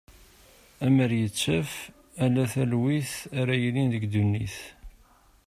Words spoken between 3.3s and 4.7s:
ara yilin deg ddunit.